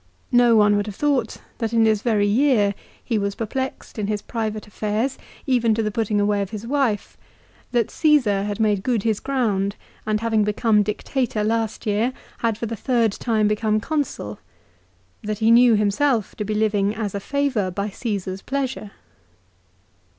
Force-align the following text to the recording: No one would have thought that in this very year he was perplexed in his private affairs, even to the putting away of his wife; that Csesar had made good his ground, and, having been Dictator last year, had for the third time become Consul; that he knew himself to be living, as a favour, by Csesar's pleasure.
No 0.31 0.55
one 0.55 0.75
would 0.77 0.87
have 0.87 0.95
thought 0.95 1.37
that 1.59 1.73
in 1.73 1.83
this 1.83 2.01
very 2.01 2.25
year 2.25 2.73
he 3.03 3.19
was 3.19 3.35
perplexed 3.35 3.99
in 3.99 4.07
his 4.07 4.23
private 4.23 4.65
affairs, 4.65 5.15
even 5.45 5.75
to 5.75 5.83
the 5.83 5.91
putting 5.91 6.19
away 6.19 6.41
of 6.41 6.49
his 6.49 6.65
wife; 6.65 7.17
that 7.71 7.89
Csesar 7.89 8.43
had 8.47 8.59
made 8.59 8.81
good 8.81 9.03
his 9.03 9.19
ground, 9.19 9.75
and, 10.03 10.19
having 10.19 10.43
been 10.43 10.81
Dictator 10.81 11.43
last 11.43 11.85
year, 11.85 12.13
had 12.39 12.57
for 12.57 12.65
the 12.65 12.75
third 12.75 13.11
time 13.11 13.47
become 13.47 13.79
Consul; 13.79 14.39
that 15.21 15.37
he 15.37 15.51
knew 15.51 15.75
himself 15.75 16.33
to 16.37 16.43
be 16.43 16.55
living, 16.55 16.95
as 16.95 17.13
a 17.13 17.19
favour, 17.19 17.69
by 17.69 17.89
Csesar's 17.89 18.41
pleasure. 18.41 18.89